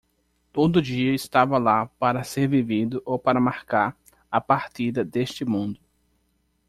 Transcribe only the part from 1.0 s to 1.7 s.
estava